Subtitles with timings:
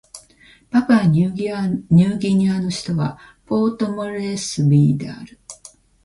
[0.71, 1.33] パプアニュー
[2.17, 5.37] ギニアの首都はポートモレスビーである